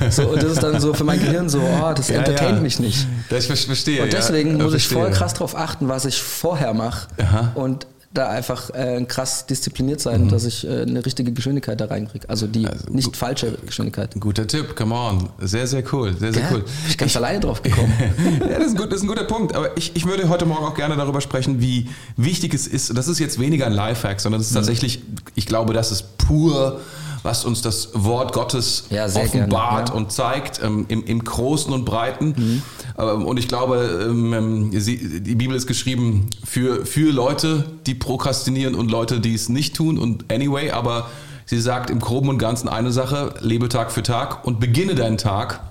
[0.09, 2.61] So, und das ist dann so für mein Gehirn so, oh, das Ja, entertaint ja.
[2.61, 3.07] mich nicht.
[3.29, 4.03] Das ich verstehe.
[4.03, 7.07] Und deswegen ja, muss ich voll krass darauf achten, was ich vorher mache.
[7.55, 12.29] Und da einfach äh, krass diszipliniert sein, dass ich äh, eine richtige Geschwindigkeit da reinkriege.
[12.29, 14.11] Also die nicht falsche Geschwindigkeit.
[14.19, 15.29] Guter Tipp, come on.
[15.39, 16.15] Sehr, sehr cool.
[16.19, 16.59] Sehr, sehr Ja, cool.
[16.59, 17.91] bin ich ganz alleine drauf gekommen.
[18.39, 19.55] ja, das ist, ein gut, das ist ein guter Punkt.
[19.55, 22.95] Aber ich, ich würde heute Morgen auch gerne darüber sprechen, wie wichtig es ist.
[22.95, 24.43] Das ist jetzt weniger ein Lifehack, sondern Mhm.
[24.43, 25.01] es ist tatsächlich,
[25.35, 26.79] ich glaube, das ist pur,
[27.23, 29.93] was uns das Wort Gottes Ja, offenbart gerne, ja.
[29.93, 32.35] und zeigt, ähm, im, im Großen und Breiten.
[32.37, 32.61] Ähm,
[32.95, 38.91] und ich glaube, ähm, sie, die Bibel ist geschrieben für, für Leute, die prokrastinieren und
[38.91, 39.97] Leute, die es nicht tun.
[39.97, 41.09] Und anyway, aber
[41.45, 45.17] sie sagt im Groben und Ganzen eine Sache, lebe Tag für Tag und beginne deinen
[45.17, 45.61] Tag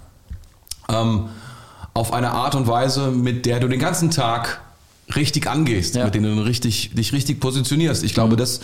[0.88, 1.28] ähm,
[1.94, 4.60] auf eine Art und Weise, mit der du den ganzen Tag
[5.16, 6.04] richtig angehst, Ja.
[6.04, 8.02] mit denen du richtig, dich richtig positionierst.
[8.04, 8.60] Ich glaube, das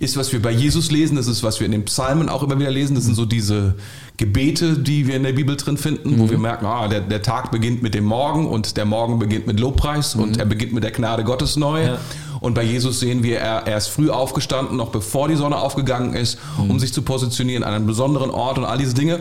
[0.00, 2.58] ist, was wir bei Jesus lesen, das ist, was wir in den Psalmen auch immer
[2.58, 2.94] wieder lesen.
[2.94, 3.74] Das sind so diese
[4.16, 7.50] Gebete, die wir in der Bibel drin finden, wo wir merken, ah, der, der Tag
[7.50, 10.90] beginnt mit dem Morgen und der Morgen beginnt mit Lobpreis und er beginnt mit der
[10.92, 11.84] Gnade Gottes neu.
[11.84, 11.98] Ja.
[12.40, 16.14] Und bei Jesus sehen wir, er, er ist früh aufgestanden, noch bevor die Sonne aufgegangen
[16.14, 19.20] ist, um sich zu positionieren an einem besonderen Ort und all diese Dinge.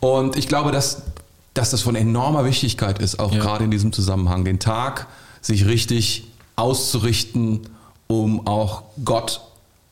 [0.00, 1.02] Und ich glaube, dass,
[1.54, 5.06] dass das von enormer Wichtigkeit ist, auch gerade in diesem Zusammenhang, den Tag
[5.42, 6.24] sich richtig
[6.56, 7.60] auszurichten,
[8.06, 9.42] um auch Gott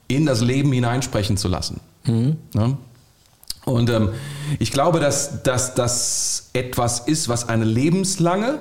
[0.08, 1.80] in das Leben hineinsprechen zu lassen.
[2.54, 2.76] Ne?
[3.64, 4.10] Und ähm,
[4.58, 8.60] ich glaube, dass, dass das etwas ist, was eine lebenslange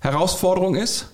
[0.00, 1.06] Herausforderung ist.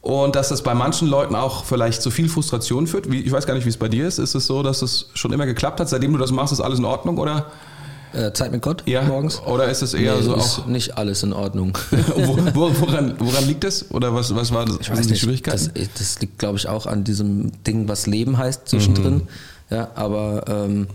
[0.00, 3.10] Und dass das bei manchen Leuten auch vielleicht zu viel Frustration führt.
[3.10, 4.18] Wie, ich weiß gar nicht, wie es bei dir ist.
[4.18, 5.88] Ist es so, dass es schon immer geklappt hat?
[5.88, 7.18] Seitdem du das machst, ist alles in Ordnung?
[7.18, 7.46] Oder,
[8.16, 9.40] Äh, Zeit mit Gott ja, morgens?
[9.42, 10.66] oder ist es eher Nee, so ist auch.
[10.66, 11.76] nicht alles in Ordnung.
[12.16, 13.90] wo, wo, woran, woran liegt das?
[13.90, 15.70] Oder was, was war das, Ich weiß nicht, Schwierigkeiten?
[15.74, 19.14] das, das liegt, glaube ich, auch an diesem Ding, was Leben heißt zwischendrin.
[19.14, 19.28] Mhm.
[19.70, 20.86] Ja, aber ähm,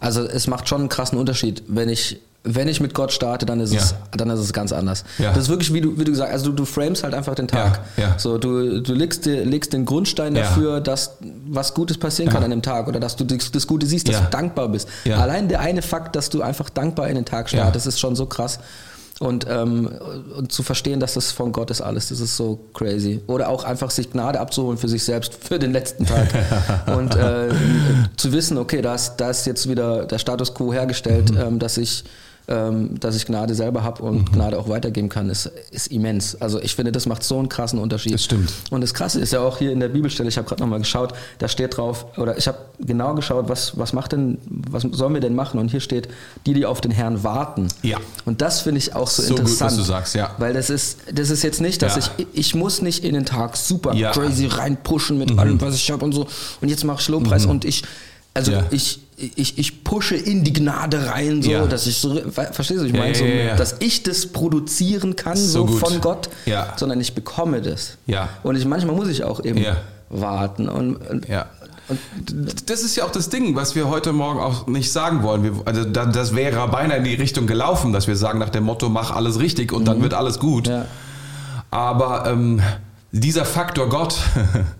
[0.00, 3.60] also es macht schon einen krassen Unterschied, wenn ich wenn ich mit Gott starte, dann
[3.60, 3.96] ist es Ja.
[4.16, 5.04] dann ist es ganz anders.
[5.18, 5.30] Ja.
[5.32, 7.48] Das ist wirklich wie du wie du gesagt, also du, du frames halt einfach den
[7.48, 7.80] Tag.
[7.96, 8.14] Ja.
[8.18, 11.16] So du du legst legst den Grundstein dafür, dass
[11.48, 14.18] was Gutes passieren kann an dem Tag oder dass du das, das Gute siehst, dass
[14.20, 14.88] du dankbar bist.
[15.04, 15.18] Ja.
[15.18, 18.26] Allein der eine Fakt, dass du einfach dankbar in den Tag startest, ist schon so
[18.26, 18.58] krass.
[19.18, 19.88] Und, ähm,
[20.36, 23.22] und zu verstehen, dass das von Gott ist alles, das ist so crazy.
[23.26, 26.28] Oder auch einfach sich Gnade abzuholen für sich selbst, für den letzten Tag.
[26.98, 27.48] und äh,
[28.18, 31.38] zu wissen, okay, da ist, da ist jetzt wieder der Status quo hergestellt, Mhm.
[31.40, 32.04] ähm, dass ich
[32.48, 36.40] dass ich Gnade selber habe und Gnade auch weitergeben kann, ist, ist immens.
[36.40, 38.14] Also ich finde, das macht so einen krassen Unterschied.
[38.14, 38.52] Das stimmt.
[38.70, 41.12] Und das Krasse ist ja auch hier in der Bibelstelle, ich habe gerade nochmal geschaut,
[41.38, 44.38] da steht drauf, oder ich habe genau geschaut, was, was macht denn,
[44.70, 45.58] was sollen wir denn machen?
[45.58, 46.06] Und hier steht,
[46.46, 47.66] die, die auf den Herrn warten.
[47.82, 47.98] Ja.
[48.26, 49.70] Und das finde ich auch so, So gut, interessant.
[49.72, 50.30] was du sagst, ja.
[50.38, 52.02] Weil das ist, das ist jetzt nicht, dass Ja.
[52.18, 54.10] ich, ich muss nicht in den Tag super Ja.
[54.10, 54.12] Mhm.
[54.20, 56.28] crazy reinpushen mit allem, was ich habe und so.
[56.60, 57.82] Und jetzt mache ich Lobpreis und ich,
[58.34, 58.62] also Ja.
[58.70, 61.66] ich, ich, ich pushe in die Gnade rein, so, Ja.
[61.66, 65.36] dass ich so, verstehst du, ich meine, ja, so, ja, dass ich das produzieren kann,
[65.36, 66.28] So so, von Gott,
[66.76, 67.96] sondern ich bekomme das.
[68.06, 68.28] Ja.
[68.42, 69.64] Und ich, manchmal muss ich auch eben
[70.10, 70.68] warten.
[70.68, 71.46] Und, und, Ja.
[72.66, 75.44] Das ist ja auch das Ding, was wir heute Morgen auch nicht sagen wollen.
[75.44, 78.64] Wir, also da, das wäre beinahe in die Richtung gelaufen, dass wir sagen nach dem
[78.64, 80.68] Motto, mach alles richtig und dann wird alles gut.
[80.68, 80.82] Mhm.
[81.70, 82.60] Aber ähm,
[83.12, 84.16] dieser Faktor Gott,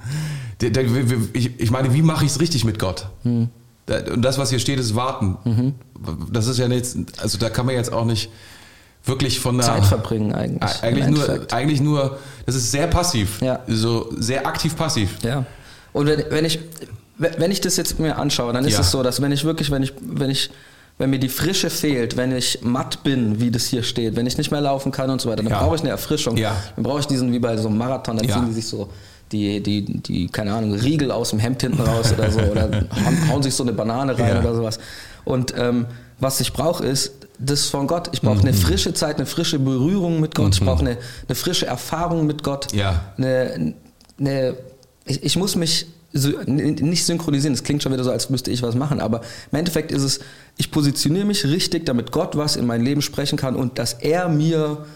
[0.61, 0.85] der, der,
[1.33, 3.07] ich, ich meine, wie mache ich es richtig mit Gott?
[3.23, 3.51] Mhm.
[4.13, 5.75] Und das, was hier steht, ist warten.
[6.33, 8.31] Das ist ja nichts, also da kann man jetzt auch nicht
[9.05, 10.83] wirklich von der Zeit verbringen eigentlich.
[10.83, 11.53] Eigentlich nur, Endeffekt.
[11.53, 13.41] eigentlich nur, das ist sehr passiv.
[13.41, 13.61] Ja.
[13.69, 15.19] So sehr aktiv passiv.
[15.23, 15.45] Ja.
[15.93, 16.59] Und wenn, wenn ich
[17.19, 18.81] wenn ich das jetzt mir anschaue, dann ist Ja.
[18.81, 20.51] es so, dass wenn ich wirklich, wenn ich, wenn ich,
[20.99, 24.37] wenn mir die Frische fehlt, wenn ich matt bin, wie das hier steht, wenn ich
[24.37, 25.61] nicht mehr laufen kann und so weiter, dann Ja.
[25.61, 26.37] brauche ich eine Erfrischung.
[26.37, 26.55] Ja.
[26.75, 28.35] Dann brauche ich diesen, wie bei so einem Marathon, dann Ja.
[28.35, 28.91] ziehen die sich so
[29.33, 32.85] die, die, die, keine Ahnung, Riegel aus dem Hemd hinten raus oder so oder
[33.29, 34.41] hauen, sich so eine Banane rein Ja.
[34.41, 34.79] oder sowas.
[35.25, 35.87] Und ähm,
[36.21, 38.09] was ich brauche ist das von Gott.
[38.13, 38.43] Ich brauche Mhm.
[38.47, 40.55] eine frische Zeit, eine frische Berührung mit Gott.
[40.55, 40.97] Ich brauche eine,
[41.29, 42.73] eine frische Erfahrung mit Gott.
[42.73, 43.13] Ja.
[43.19, 43.75] Eine,
[44.19, 44.55] eine,
[45.05, 45.87] ich, ich muss mich
[46.47, 49.21] nicht synchronisieren, das klingt schon wieder so, als müsste ich was machen, aber
[49.53, 50.21] im Endeffekt ist es,
[50.57, 54.29] ich positioniere mich richtig, damit Gott was in mein Leben sprechen kann und dass er
[54.31, 54.87] mir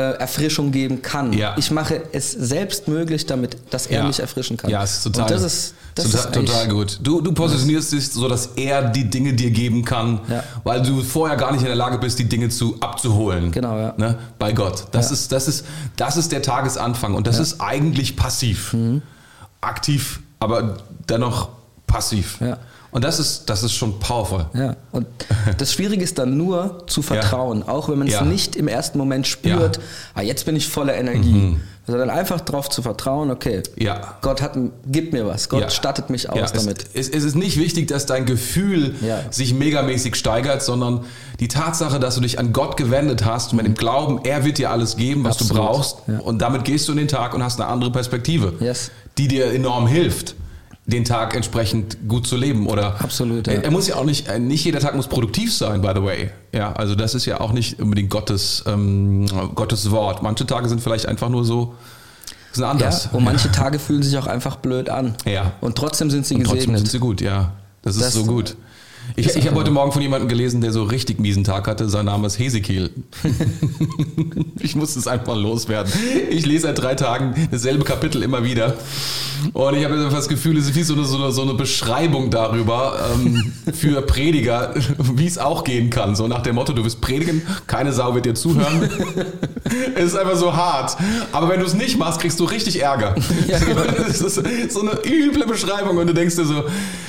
[0.00, 1.32] Erfrischung geben kann.
[1.34, 1.54] Ja.
[1.58, 4.06] Ich mache es selbst möglich, damit, dass er Ja.
[4.06, 4.70] mich erfrischen kann.
[4.70, 6.98] Ja, es ist total, und das ist, das total, ist total gut.
[7.02, 10.44] Du, du positionierst dich so, dass er die Dinge dir geben kann, Ja.
[10.64, 13.52] weil du vorher gar nicht in der Lage bist, die Dinge zu abzuholen.
[13.52, 13.92] Genau, ja.
[13.98, 14.18] Ne?
[14.38, 14.86] Bei Gott.
[14.92, 18.72] Das, ist, das, ist, das ist der Tagesanfang und das ist eigentlich passiv.
[18.72, 19.02] Mhm.
[19.60, 20.78] Aktiv, aber
[21.08, 21.50] dennoch
[21.86, 22.38] passiv.
[22.40, 22.56] Ja.
[22.92, 24.46] Und das ist, das ist schon powerful.
[24.54, 25.06] Ja, und
[25.58, 28.22] das Schwierige ist dann nur zu vertrauen, auch wenn man es Ja.
[28.22, 29.80] nicht im ersten Moment spürt,
[30.14, 33.82] ah, jetzt bin ich voller Energie, sondern einfach darauf zu vertrauen, okay, Mhm.
[33.82, 34.18] Ja.
[34.20, 35.70] Gott hat, gibt mir was, Gott Ja.
[35.70, 36.84] stattet mich aus Ja, es, damit.
[36.92, 39.20] Es, es ist nicht wichtig, dass dein Gefühl Ja.
[39.30, 41.04] sich megamäßig steigert, sondern
[41.40, 44.70] die Tatsache, dass du dich an Gott gewendet hast, mit dem Glauben, er wird dir
[44.70, 45.66] alles geben, was du Absolut.
[45.66, 45.96] brauchst.
[46.08, 46.18] Ja.
[46.18, 48.90] Und damit gehst du in den Tag und hast eine andere Perspektive, Yes.
[49.16, 50.34] die dir enorm hilft,
[50.84, 52.66] den Tag entsprechend gut zu leben.
[52.66, 53.52] Oder Absolut, ja.
[53.54, 56.02] Er, er muss ja auch nicht, äh, nicht jeder Tag muss produktiv sein, by the
[56.02, 56.30] way.
[56.52, 60.22] Ja, also das ist ja auch nicht unbedingt Gottes, ähm, Gottes Wort.
[60.22, 61.74] Manche Tage sind vielleicht einfach nur so,
[62.52, 63.08] sind Ja, anders.
[63.12, 65.14] und manche Tage fühlen sich auch einfach blöd an.
[65.24, 65.52] Ja.
[65.60, 66.78] Und trotzdem sind sie Und trotzdem gesegnet.
[66.80, 67.52] sind sie gut, ja.
[67.82, 68.56] Das ist Das- so gut.
[69.16, 71.88] Ich, ich habe heute Morgen von jemandem gelesen, der so richtig miesen Tag hatte.
[71.88, 72.90] Sein Name ist Hesekiel.
[74.60, 75.92] ich muss es einfach loswerden.
[76.30, 78.74] Ich lese seit drei Tagen dasselbe Kapitel immer wieder.
[79.52, 81.54] Und ich habe einfach das Gefühl, es ist wie so eine, so eine, so eine
[81.54, 86.14] Beschreibung darüber ähm, für Prediger, wie es auch gehen kann.
[86.16, 88.88] So nach dem Motto, du wirst predigen, keine Sau wird dir zuhören.
[89.94, 90.96] es ist einfach so hart.
[91.32, 93.14] Aber wenn du es nicht machst, kriegst du richtig Ärger.
[93.48, 93.58] Ja.
[93.58, 94.34] Das ist
[94.72, 96.64] so eine üble Beschreibung und du denkst dir so,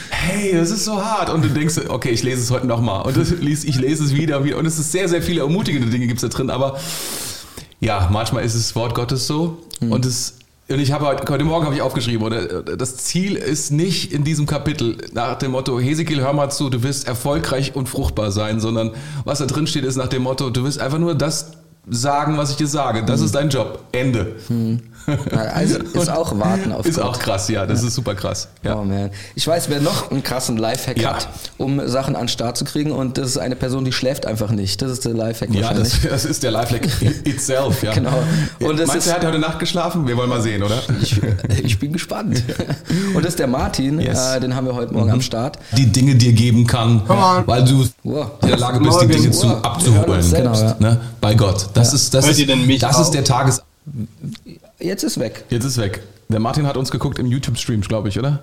[0.09, 1.29] hey, das ist so hart.
[1.29, 3.03] Und du denkst, okay, ich lese es heute nochmal.
[3.03, 3.39] Und ich
[3.79, 4.57] lese es wieder, wieder.
[4.57, 6.49] Und es ist sehr, sehr viele ermutigende Dinge gibt es da drin.
[6.49, 6.79] Aber
[7.79, 9.63] ja, manchmal ist das Wort Gottes so.
[9.81, 9.91] Mhm.
[9.91, 10.35] Und es
[10.69, 14.23] und ich habe heute, heute Morgen habe ich aufgeschrieben, oder das Ziel ist nicht in
[14.23, 18.61] diesem Kapitel nach dem Motto, Hesekiel, hör mal zu, du wirst erfolgreich und fruchtbar sein,
[18.61, 18.91] sondern
[19.25, 21.51] was da drin steht, ist nach dem Motto, du wirst einfach nur das
[21.89, 23.03] sagen, was ich dir sage.
[23.03, 23.25] Das mhm.
[23.25, 23.83] ist dein Job.
[23.91, 24.37] Ende.
[24.47, 24.79] Mhm.
[25.31, 27.05] Also ist auch warten auf Ist Gott.
[27.05, 27.87] auch krass, ja, das ja.
[27.87, 28.47] ist super krass.
[28.63, 28.75] Ja.
[28.75, 29.09] Oh man.
[29.35, 31.15] Ich weiß, wer noch einen krassen Lifehack ja.
[31.15, 34.25] hat, um Sachen an den Start zu kriegen und das ist eine Person, die schläft
[34.25, 34.81] einfach nicht.
[34.81, 36.87] Das ist der Lifehack Ja, das, das, ist der Lifehack
[37.25, 37.93] itself, ja.
[37.93, 38.23] Genau.
[38.59, 40.07] Und das Meinst du, er hat heute Nacht geschlafen?
[40.07, 40.81] Wir wollen mal sehen, oder?
[41.01, 41.19] Ich,
[41.63, 42.43] ich bin gespannt.
[43.15, 44.35] Und das ist der Martin, yes.
[44.35, 45.13] äh, den haben wir heute Morgen mhm.
[45.13, 45.59] am Start.
[45.77, 47.01] Die Dinge dir geben kann,
[47.45, 48.31] weil du wow.
[48.41, 49.39] in der Lage bist, die Dinge wow.
[49.39, 50.31] zu, abzuholen.
[50.31, 50.75] Genau, ja.
[50.79, 51.01] ne?
[51.21, 51.69] Bei Gott.
[51.73, 52.49] Das ist, das ist,
[52.81, 53.61] das ist der Tages...
[54.83, 55.45] Jetzt ist weg.
[55.49, 56.03] Jetzt ist weg.
[56.27, 58.39] Der Martin hat uns geguckt im YouTube-Stream, glaube ich, oder?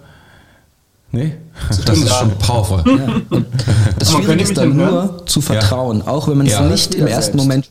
[1.13, 1.35] Nee?
[1.69, 2.83] Das, das ist schon powerful.
[2.87, 3.41] Ja.
[3.99, 5.27] Das Schwierige ist dann nur hören?
[5.27, 6.07] zu vertrauen, ja.
[6.07, 6.63] auch wenn man es ja.
[6.63, 7.49] nicht im ersten selbst.
[7.49, 7.71] Moment.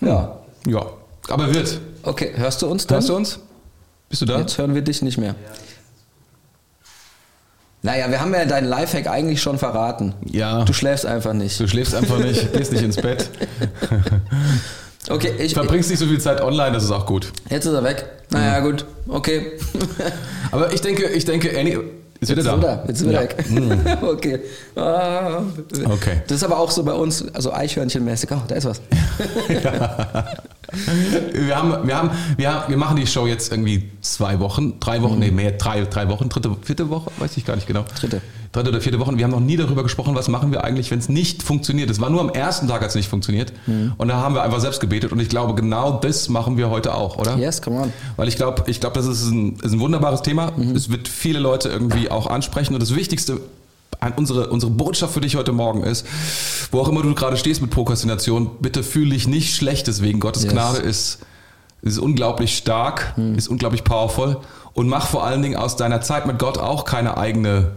[0.00, 0.38] Ja.
[0.66, 0.86] Ja.
[1.28, 1.78] Aber wird.
[2.02, 2.96] Okay, hörst du uns dann?
[2.96, 3.38] Hörst du uns?
[4.08, 4.38] Bist du da?
[4.40, 5.34] Jetzt hören wir dich nicht mehr.
[7.82, 10.14] Naja, wir haben ja deinen Lifehack eigentlich schon verraten.
[10.30, 10.64] Ja.
[10.64, 11.60] Du schläfst einfach nicht.
[11.60, 13.30] Du schläfst einfach nicht, gehst nicht ins Bett.
[15.08, 15.54] Okay, ich.
[15.54, 17.32] Verbringst nicht so viel Zeit online, das ist auch gut.
[17.48, 18.04] Jetzt ist er weg.
[18.30, 18.64] Naja, mhm.
[18.64, 19.52] gut, okay.
[20.50, 21.80] Aber ich denke, ich denke, Annie.
[22.20, 22.58] Ist wieder da.
[22.58, 23.20] Wieder, jetzt wieder ja.
[23.22, 23.44] weg.
[23.48, 23.80] Mhm.
[24.02, 24.40] okay.
[24.76, 25.42] Ah.
[25.86, 26.20] okay.
[26.26, 28.28] Das ist aber auch so bei uns, also Eichhörnchenmäßig.
[28.30, 28.82] Oh, da ist was.
[29.48, 30.26] ja.
[31.32, 35.00] wir, haben, wir, haben, wir, haben, wir machen die Show jetzt irgendwie zwei Wochen, drei
[35.00, 35.20] Wochen, mhm.
[35.20, 37.86] nee, mehr, drei, drei Wochen, dritte, vierte Woche, weiß ich gar nicht genau.
[37.98, 38.20] Dritte
[38.52, 39.16] dritte oder vierte Woche.
[39.16, 41.88] Wir haben noch nie darüber gesprochen, was machen wir eigentlich, wenn es nicht funktioniert.
[41.88, 43.52] Es war nur am ersten Tag, als es nicht funktioniert.
[43.66, 43.92] Mhm.
[43.96, 45.12] Und da haben wir einfach selbst gebetet.
[45.12, 47.36] Und ich glaube, genau das machen wir heute auch, oder?
[47.36, 47.92] Yes, come on.
[48.16, 50.52] Weil ich glaube, ich glaube, das ist ein, ist ein wunderbares Thema.
[50.56, 50.74] Mhm.
[50.74, 52.74] Es wird viele Leute irgendwie auch ansprechen.
[52.74, 53.40] Und das Wichtigste
[54.16, 56.06] unsere, unsere Botschaft für dich heute Morgen ist,
[56.72, 60.20] wo auch immer du gerade stehst mit Prokrastination, bitte fühle dich nicht schlecht deswegen.
[60.20, 60.52] Gottes yes.
[60.52, 61.18] Gnade ist,
[61.82, 63.36] ist unglaublich stark, mhm.
[63.36, 64.38] ist unglaublich powerful
[64.72, 67.72] und mach vor allen Dingen aus deiner Zeit mit Gott auch keine eigene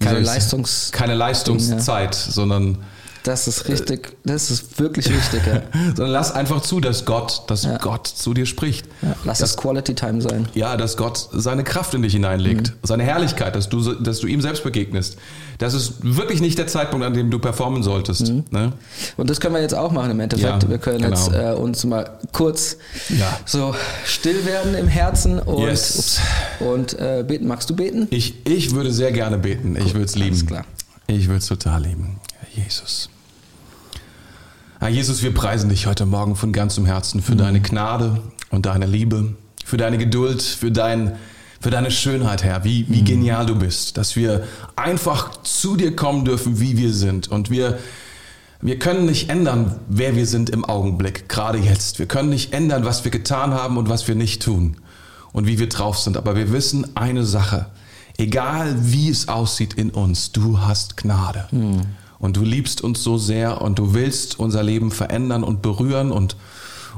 [0.00, 2.78] keine, Leistungs keine Leistungszeit, sondern
[3.26, 5.42] das ist richtig, das ist wirklich wichtig.
[5.46, 5.62] Ja.
[5.96, 7.76] Sondern lass einfach zu, dass Gott, dass ja.
[7.78, 8.86] Gott zu dir spricht.
[9.02, 10.48] Ja, lass dass, es Quality Time sein.
[10.54, 12.86] Ja, dass Gott seine Kraft in dich hineinlegt, mhm.
[12.86, 15.16] seine Herrlichkeit, dass du, dass du ihm selbst begegnest.
[15.58, 18.28] Das ist wirklich nicht der Zeitpunkt, an dem du performen solltest.
[18.28, 18.44] Mhm.
[18.50, 18.72] Ne?
[19.16, 20.68] Und das können wir jetzt auch machen im Endeffekt.
[20.68, 21.16] wir können genau.
[21.16, 22.76] jetzt äh, uns mal kurz
[23.44, 25.98] so still werden im Herzen und, yes.
[25.98, 26.20] ups,
[26.60, 27.48] und äh, beten.
[27.48, 28.06] Magst du beten?
[28.10, 29.76] Ich, ich würde sehr gerne beten.
[29.76, 30.46] Ich würde es lieben.
[30.46, 30.64] Klar.
[31.08, 32.20] Ich würde es total lieben.
[32.54, 33.10] Jesus.
[34.86, 37.38] Herr Jesus, wir preisen dich heute Morgen von ganzem Herzen für mhm.
[37.38, 41.16] deine Gnade und deine Liebe, für deine Geduld, für, dein,
[41.60, 43.04] für deine Schönheit, Herr, wie, wie mhm.
[43.04, 44.44] genial du bist, dass wir
[44.76, 47.26] einfach zu dir kommen dürfen, wie wir sind.
[47.26, 47.80] Und wir,
[48.60, 51.98] wir können nicht ändern, wer wir sind im Augenblick, gerade jetzt.
[51.98, 54.76] Wir können nicht ändern, was wir getan haben und was wir nicht tun
[55.32, 56.16] und wie wir drauf sind.
[56.16, 57.66] Aber wir wissen eine Sache,
[58.18, 61.48] egal wie es aussieht in uns, du hast Gnade.
[61.50, 61.80] Mhm.
[62.18, 66.36] Und du liebst uns so sehr und du willst unser Leben verändern und berühren und,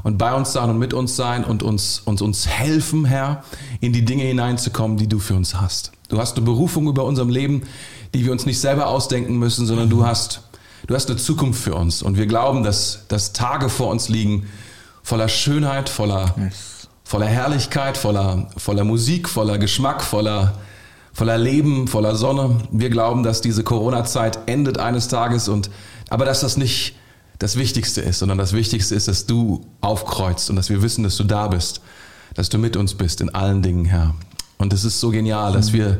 [0.02, 3.42] und bei uns sein und mit uns sein und uns, uns, uns helfen, Herr,
[3.80, 5.92] in die Dinge hineinzukommen, die du für uns hast.
[6.08, 7.62] Du hast eine Berufung über unserem Leben,
[8.14, 10.42] die wir uns nicht selber ausdenken müssen, sondern du hast,
[10.86, 12.02] du hast eine Zukunft für uns.
[12.02, 14.46] Und wir glauben, dass, dass Tage vor uns liegen,
[15.02, 16.34] voller Schönheit, voller,
[17.04, 20.54] voller Herrlichkeit, voller, voller Musik, voller Geschmack, voller,
[21.18, 22.58] voller Leben, voller Sonne.
[22.70, 25.68] Wir glauben, dass diese Corona-Zeit endet eines Tages und,
[26.10, 26.94] aber dass das nicht
[27.40, 31.16] das Wichtigste ist, sondern das Wichtigste ist, dass du aufkreuzt und dass wir wissen, dass
[31.16, 31.80] du da bist,
[32.34, 34.14] dass du mit uns bist in allen Dingen, Herr.
[34.58, 35.98] Und es ist so genial, dass wir,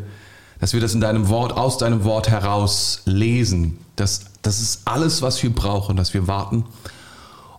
[0.61, 3.79] dass wir das in deinem Wort, aus deinem Wort heraus lesen.
[3.97, 6.65] Das, das ist alles, was wir brauchen, dass wir warten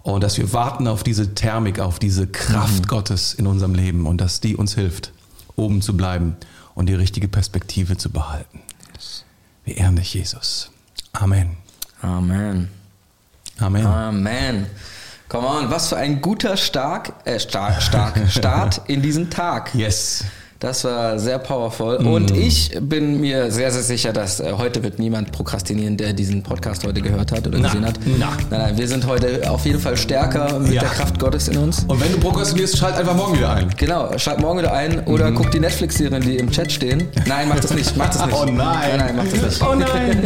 [0.04, 2.88] und dass wir warten auf diese Thermik, auf diese Kraft mhm.
[2.88, 5.12] Gottes in unserem Leben und dass die uns hilft,
[5.58, 6.38] oben zu bleiben
[6.80, 8.62] und die richtige Perspektive zu behalten.
[9.66, 10.72] Wir ehren dich, Jesus.
[11.12, 11.58] Amen.
[12.02, 12.70] Amen.
[13.60, 13.86] Amen.
[13.86, 14.66] Amen.
[15.28, 19.76] Come on, was für ein guter Stark, äh, stark, stark Start in diesen Tag.
[19.76, 20.24] Yes.
[20.60, 21.96] Das war sehr powerful.
[22.06, 26.44] Und ich bin mir sehr, sehr sicher, dass äh, heute wird niemand prokrastinieren, der diesen
[26.44, 27.94] Podcast heute gehört hat oder Na, gesehen hat.
[28.06, 28.32] na.
[28.50, 30.82] Nein, nein, wir sind heute auf jeden Fall stärker mit Ja.
[30.82, 31.86] der Kraft Gottes in uns.
[31.88, 33.70] Und wenn du prokrastinierst, schalt einfach morgen wieder ein.
[33.78, 37.08] Genau, schalt morgen wieder ein oder guck die Netflix-Serien, die im Chat stehen.
[37.26, 38.36] Nein, mach das nicht, mach das nicht.
[38.38, 38.58] Oh nein.
[38.58, 39.62] Nein, nein, mach das nicht.
[39.64, 40.24] Oh nein.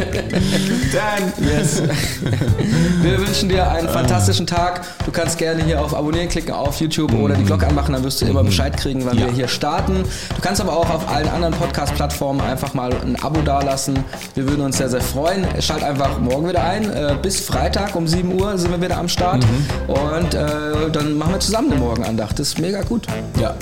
[0.91, 1.47] Dan.
[1.47, 1.83] Yes.
[3.03, 4.81] Wir wünschen dir einen fantastischen Tag.
[5.05, 8.19] Du kannst gerne hier auf Abonnieren klicken auf YouTube oder die Glocke anmachen, dann wirst
[8.21, 9.27] du immer Bescheid kriegen, wann Ja.
[9.27, 10.03] wir hier starten.
[10.35, 14.03] Du kannst aber auch auf allen anderen Podcast-Plattformen einfach mal ein Abo dalassen.
[14.35, 15.45] Wir würden uns sehr, sehr freuen.
[15.61, 16.89] Schalt einfach morgen wieder ein.
[16.91, 19.45] Äh, Bis Freitag um 7 Uhr sind wir wieder am Start.
[19.87, 22.39] Und äh, dann machen wir zusammen eine Morgenandacht.
[22.39, 23.07] Das ist mega gut.
[23.39, 23.55] Ja,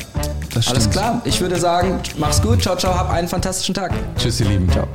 [0.54, 0.78] das stimmt.
[0.78, 1.22] Alles klar.
[1.26, 2.62] Ich würde sagen, mach's gut.
[2.62, 2.94] Ciao, ciao.
[2.96, 3.92] Hab einen fantastischen Tag.
[4.18, 4.70] Tschüss, ihr Lieben.
[4.72, 4.88] Ciao.